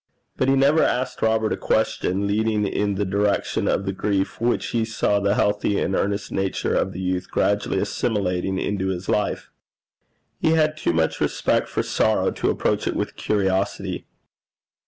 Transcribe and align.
But 0.35 0.49
he 0.49 0.55
never 0.55 0.81
asked 0.81 1.21
Robert 1.21 1.53
a 1.53 1.57
question 1.57 2.25
leading 2.25 2.65
in 2.65 2.95
the 2.95 3.05
direction 3.05 3.67
of 3.67 3.85
the 3.85 3.93
grief 3.93 4.41
which 4.41 4.69
he 4.69 4.83
saw 4.83 5.19
the 5.19 5.35
healthy 5.35 5.77
and 5.77 5.93
earnest 5.93 6.31
nature 6.31 6.73
of 6.73 6.91
the 6.91 6.99
youth 6.99 7.29
gradually 7.29 7.77
assimilating 7.77 8.57
into 8.57 8.87
his 8.87 9.07
life. 9.07 9.51
He 10.39 10.53
had 10.53 10.75
too 10.75 10.93
much 10.93 11.21
respect 11.21 11.69
for 11.69 11.83
sorrow 11.83 12.31
to 12.31 12.49
approach 12.49 12.87
it 12.87 12.95
with 12.95 13.15
curiosity. 13.15 14.07